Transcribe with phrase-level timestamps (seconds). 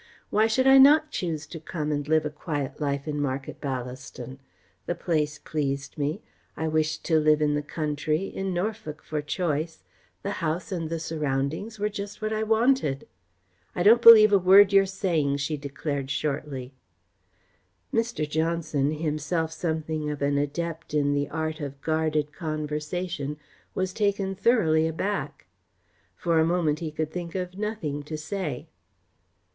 [0.31, 4.39] Why should I not choose to come and live a quiet life in Market Ballaston?
[4.87, 6.23] The place pleased me.
[6.57, 9.83] I wished to live in the country in Norfolk for choice
[10.23, 13.07] the house and the surroundings were just what I wanted."
[13.75, 16.73] "I don't believe a word you're saying," she declared shortly.
[17.93, 18.27] Mr.
[18.27, 23.37] Johnson, himself something of an adept in the art of guarded conversation,
[23.75, 25.45] was taken thoroughly aback.
[26.15, 28.67] For a moment he could think of nothing to say.